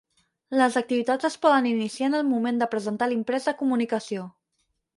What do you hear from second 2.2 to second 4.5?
el moment de presentar l'imprès de comunicació.